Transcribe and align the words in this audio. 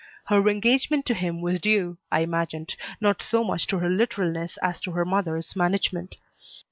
Her 0.25 0.49
engagement 0.49 1.05
to 1.05 1.13
him 1.13 1.41
was 1.41 1.59
due, 1.59 1.99
I 2.11 2.21
imagined, 2.21 2.75
not 2.99 3.21
so 3.21 3.43
much 3.43 3.67
to 3.67 3.77
her 3.77 3.87
literalness 3.91 4.57
as 4.63 4.81
to 4.81 4.91
her 4.93 5.05
mother's 5.05 5.55
management. 5.55 6.17